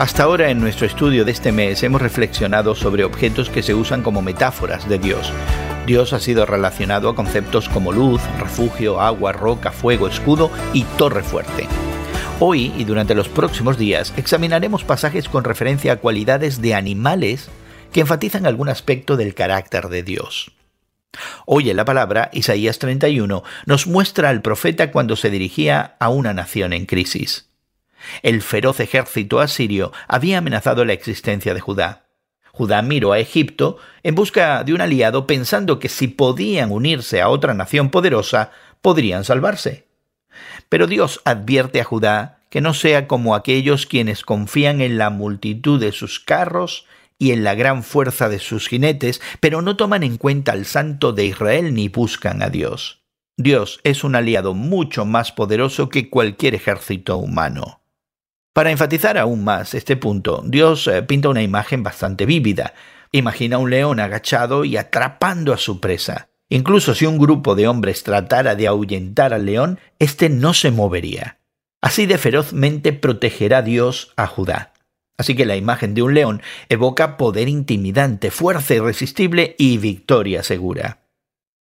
[0.00, 4.00] Hasta ahora en nuestro estudio de este mes hemos reflexionado sobre objetos que se usan
[4.00, 5.30] como metáforas de Dios.
[5.84, 11.22] Dios ha sido relacionado a conceptos como luz, refugio, agua, roca, fuego, escudo y torre
[11.22, 11.66] fuerte.
[12.38, 17.50] Hoy y durante los próximos días examinaremos pasajes con referencia a cualidades de animales
[17.92, 20.50] que enfatizan algún aspecto del carácter de Dios.
[21.44, 26.32] Hoy en la palabra, Isaías 31 nos muestra al profeta cuando se dirigía a una
[26.32, 27.49] nación en crisis.
[28.22, 32.06] El feroz ejército asirio había amenazado la existencia de Judá.
[32.52, 37.28] Judá miró a Egipto en busca de un aliado pensando que si podían unirse a
[37.28, 38.50] otra nación poderosa,
[38.82, 39.86] podrían salvarse.
[40.68, 45.80] Pero Dios advierte a Judá que no sea como aquellos quienes confían en la multitud
[45.80, 46.86] de sus carros
[47.18, 51.12] y en la gran fuerza de sus jinetes, pero no toman en cuenta al Santo
[51.12, 53.02] de Israel ni buscan a Dios.
[53.36, 57.79] Dios es un aliado mucho más poderoso que cualquier ejército humano.
[58.52, 62.74] Para enfatizar aún más este punto, Dios eh, pinta una imagen bastante vívida.
[63.12, 66.30] Imagina un león agachado y atrapando a su presa.
[66.48, 71.38] Incluso si un grupo de hombres tratara de ahuyentar al león, éste no se movería.
[71.80, 74.72] Así de ferozmente protegerá Dios a Judá.
[75.16, 81.04] Así que la imagen de un león evoca poder intimidante, fuerza irresistible y victoria segura.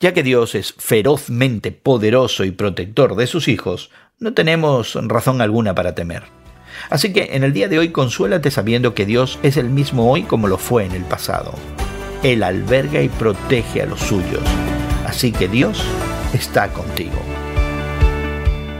[0.00, 5.74] Ya que Dios es ferozmente poderoso y protector de sus hijos, no tenemos razón alguna
[5.74, 6.43] para temer.
[6.90, 10.22] Así que en el día de hoy consuélate sabiendo que Dios es el mismo hoy
[10.22, 11.54] como lo fue en el pasado.
[12.22, 14.42] Él alberga y protege a los suyos.
[15.06, 15.82] Así que Dios
[16.32, 17.18] está contigo.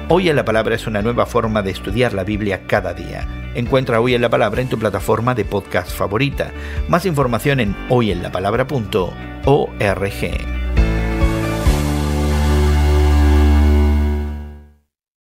[0.09, 3.27] Hoy en la Palabra es una nueva forma de estudiar la Biblia cada día.
[3.55, 6.53] Encuentra Hoy en la Palabra en tu plataforma de podcast favorita.
[6.89, 10.54] Más información en hoyenlapalabra.org.